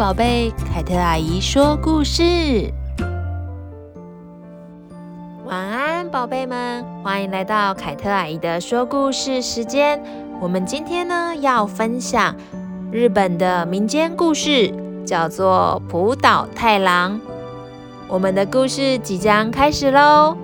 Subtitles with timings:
[0.00, 2.72] 宝贝，凯特阿姨说故事。
[5.44, 10.02] 晚安，宝贝们，欢迎来到凯特阿姨的说故事时间。
[10.40, 12.34] 我们今天呢要分享
[12.90, 14.72] 日本的民间故事，
[15.04, 17.16] 叫做《浦岛太郎》。
[18.08, 20.34] 我们的故事即将开始喽。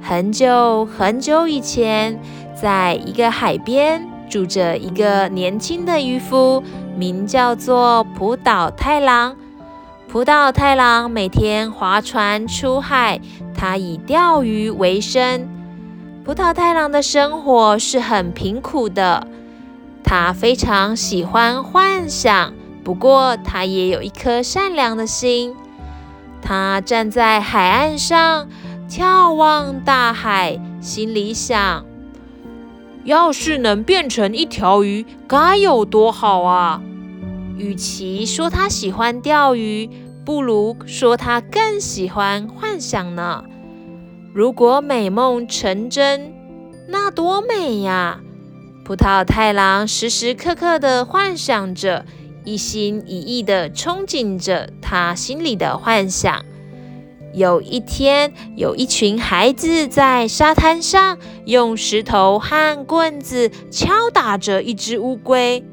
[0.00, 2.18] 很久很久以前，
[2.60, 4.11] 在一个海边。
[4.32, 6.64] 住着一个年轻的渔夫，
[6.96, 9.36] 名叫做浦岛太郎。
[10.08, 13.20] 浦岛太郎每天划船出海，
[13.54, 15.46] 他以钓鱼为生。
[16.24, 19.26] 浦岛太郎的生活是很贫苦的，
[20.02, 25.54] 他非常喜欢幻想，不过他也有一颗善良的心。
[26.40, 28.48] 他站在海岸上，
[28.88, 31.84] 眺望大海，心里想。
[33.04, 36.82] 要是能变成一条鱼，该有多好啊！
[37.56, 39.90] 与其说他喜欢钓鱼，
[40.24, 43.44] 不如说他更喜欢幻想呢。
[44.32, 46.32] 如果美梦成真，
[46.88, 48.20] 那多美呀！
[48.84, 52.04] 葡萄太郎时时刻刻地幻想着，
[52.44, 56.44] 一心一意地憧憬着他心里的幻想。
[57.34, 65.64] 有一天，有一群孩子在沙滩上用石头和棍子敲打着一只乌龟。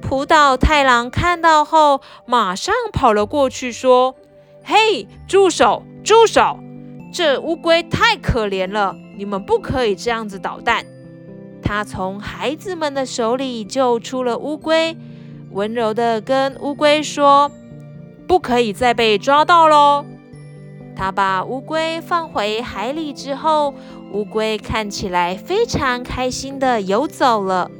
[0.00, 4.16] 浦岛太郎看到后，马上跑了过去，说
[4.64, 6.58] ：“嘿，住手，住手！
[7.12, 10.84] 这乌龟太可怜了，你们不可以这样子捣蛋。”
[11.62, 14.96] 他从孩子们的手里救出了乌龟，
[15.52, 17.50] 温柔地跟乌龟说
[18.26, 20.04] ：“不可以再被抓到喽。”
[20.94, 23.74] 他把乌龟放回海里之后，
[24.12, 27.70] 乌龟看起来非常开心的游走了。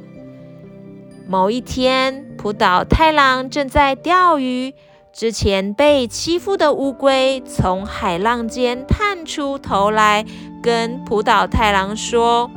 [1.27, 4.73] 某一天，浦岛太郎正在钓鱼，
[5.13, 10.25] 之前被欺负的乌龟从海浪间探出头来，
[10.61, 12.51] 跟浦岛太郎说：“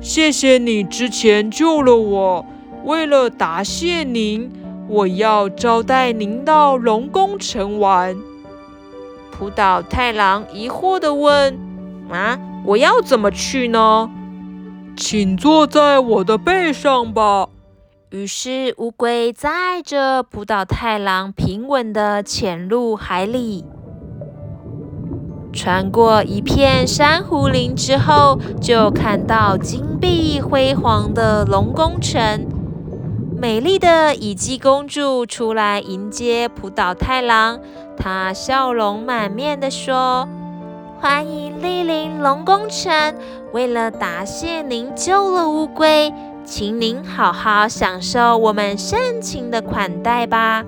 [0.00, 2.46] 谢谢你之前救了我，
[2.84, 4.50] 为了答谢您，
[4.88, 8.16] 我要招待您到龙宫城玩。”
[9.40, 11.58] 浦岛太郎疑惑地问
[12.12, 14.10] ：“啊，我要怎么去呢
[14.94, 17.48] ？”“请坐在我的背上吧。”
[18.12, 23.64] 于是乌龟载着浦岛太郎平稳地潜入海里，
[25.54, 32.46] 穿过一片珊瑚林之后，就看到金碧辉煌的龙宫城。
[33.40, 37.58] 美丽的乙姬公主出来迎接浦岛太郎。
[37.96, 40.28] 她笑容满面地说
[41.00, 43.14] ：“欢迎莅临龙宫城，
[43.54, 46.12] 为了答谢您救了乌龟，
[46.44, 50.62] 请您好好享受我们盛情的款待吧。”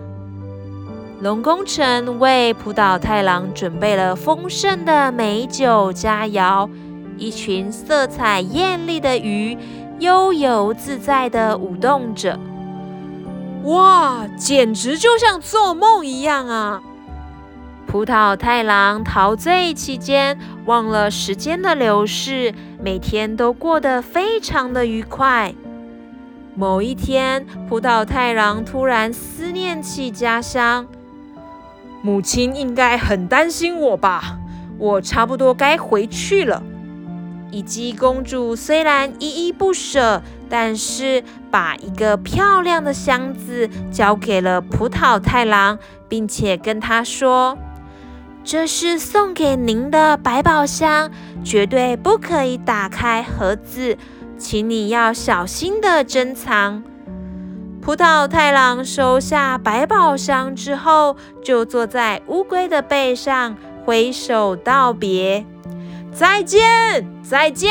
[1.20, 6.70] 龙宫城为浦岛太郎准备了丰盛的美酒佳肴，
[7.18, 9.58] 一群色彩艳丽的鱼
[9.98, 12.40] 悠游自在地舞动着。
[13.64, 16.82] 哇，简直就像做梦一样啊！
[17.86, 25.54] 葡萄太郎陶醉期间，忘了时间的流逝，每天都过得非常的愉快。
[26.54, 30.86] 某一天，葡萄太郎突然思念起家乡，
[32.02, 34.38] 母亲应该很担心我吧？
[34.78, 36.62] 我差不多该回去了。
[37.52, 47.56] 以及公主虽然依依不舍，但是把一个漂亮的箱子交给了葡萄太郎，并且跟他说。
[48.44, 51.08] 这是送给您的百宝箱，
[51.44, 53.96] 绝对不可以打开盒子，
[54.36, 56.82] 请你要小心的珍藏。
[57.80, 65.46] 葡萄太郎收下百宝箱之后，就坐在乌龟的背上，挥手道别
[66.12, 67.70] ：“再见，再见，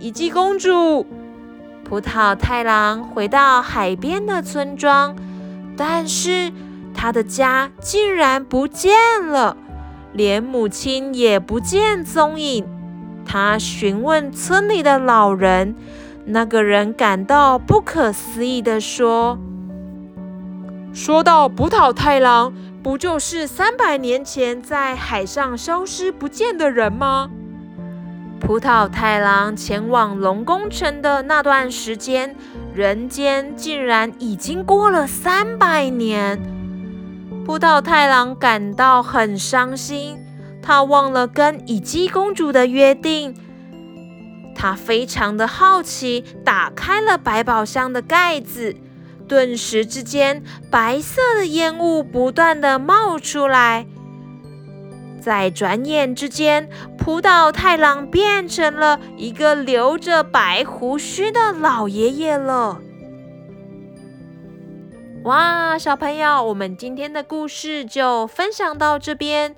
[0.00, 1.06] 乙姬公主。”
[1.88, 5.16] 葡萄太郎回到海边的村庄，
[5.76, 6.52] 但是
[6.92, 8.92] 他的家竟然不见
[9.26, 9.56] 了。
[10.12, 12.66] 连母亲也不见踪影。
[13.24, 15.76] 他询问村里的老人，
[16.24, 19.38] 那个人感到不可思议地说
[20.92, 22.52] ：“说到葡萄太郎，
[22.82, 27.30] 不就是三百年前在海上消失不见的人吗？”
[28.40, 32.34] 葡萄太郎前往龙宫城的那段时间，
[32.74, 36.40] 人间竟然已经过了三百年。
[37.44, 40.18] 葡萄太郎感到很伤心，
[40.62, 43.34] 他忘了跟乙姬公主的约定。
[44.54, 48.74] 他非常的好奇，打开了百宝箱的盖子，
[49.28, 53.86] 顿时之间，白色的烟雾不断的冒出来。
[55.28, 56.66] 在转眼之间，
[56.96, 62.80] 浦岛太郎变成了一个留着白胡须的老爷爷了。
[65.24, 69.54] 哇，小朋友，我们今天的故事就分享到这边。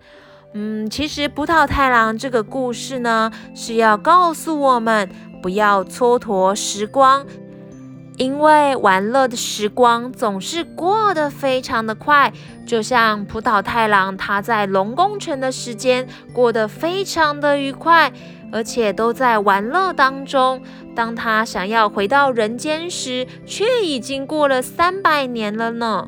[0.55, 5.09] 嗯，其实葡萄太郎这个故事呢，是要告诉我们
[5.41, 7.25] 不要蹉跎时光。
[8.17, 12.33] 因为玩乐的时光总是过得非常的快，
[12.67, 18.13] 就像葡萄太郎他在龙宫城的时间过得非常的愉快，
[18.53, 20.63] 而且都在玩乐当中。
[20.95, 26.07] 当他想要回到人间时，却已经过了三百年了呢。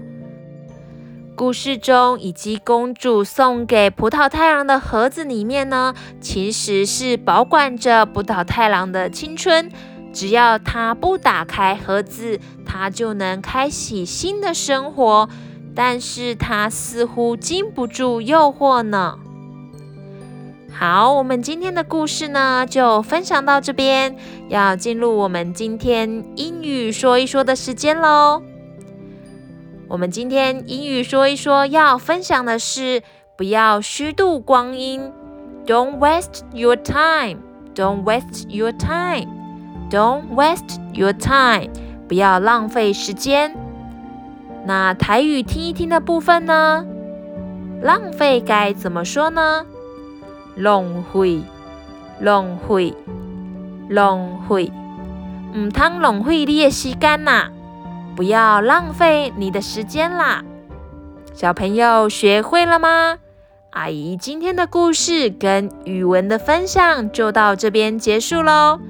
[1.35, 9.71] 故事中，以及公主送给葡萄太郎的盒子里面呢，其实是保管着葡萄太郎的青春。
[10.13, 15.29] 只要他不打开盒子，他就能开启新的生活。
[15.75, 19.19] 但是他似乎经不住诱惑呢。
[20.71, 24.15] 好，我们今天的故事呢，就分享到这边，
[24.49, 28.43] 要进入我们今天英语说一说的时间喽。
[29.89, 33.03] 我们今天英语说一说要分享的是，
[33.37, 35.11] 不要虚度光阴
[35.67, 39.42] ，Don't waste your time，Don't waste your time。
[39.93, 41.69] Don't waste your time，
[42.09, 43.55] 不要浪费时间。
[44.65, 46.87] 那台语听一听的部分呢？
[47.83, 49.67] 浪费该怎么说呢？
[50.57, 51.43] 浪费，
[52.21, 52.95] 浪费，
[53.91, 54.73] 浪费。
[55.55, 57.51] 唔通浪费你的时间呐！
[58.17, 60.43] 不要浪费你的时间啦。
[61.35, 63.19] 小朋友学会了吗？
[63.73, 68.81] 阿姨今天的故事跟语文的分享就到这边结束喽。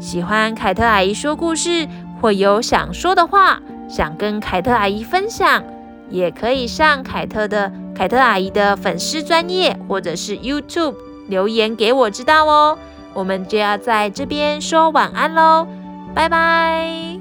[0.00, 1.88] 喜欢凯特阿姨说故事，
[2.20, 5.64] 或有想说的话，想跟凯特阿姨分享，
[6.10, 10.94] 也可以上凯特的凯特阿姨的粉丝专业，或者是 YouTube
[11.28, 12.78] 留言给我知道哦。
[13.14, 15.66] 我们就要在这边说晚安喽，
[16.14, 17.13] 拜拜。